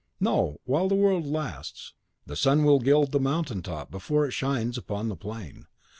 No, 0.19 0.57
while 0.65 0.87
the 0.87 0.95
world 0.95 1.27
lasts, 1.27 1.93
the 2.25 2.35
sun 2.35 2.63
will 2.63 2.79
gild 2.79 3.11
the 3.11 3.19
mountain 3.19 3.61
top 3.61 3.91
before 3.91 4.25
it 4.25 4.31
shines 4.31 4.75
upon 4.75 5.09
the 5.09 5.15
plain. 5.15 5.67